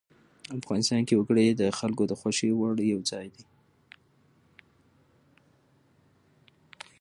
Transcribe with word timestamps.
افغانستان 0.59 1.01
کې 1.07 1.15
وګړي 1.17 1.47
د 1.55 1.63
خلکو 1.79 2.03
د 2.07 2.13
خوښې 2.19 2.49
وړ 2.59 2.75
یو 2.93 3.01
ځای 3.11 3.27
دی. 3.33 3.45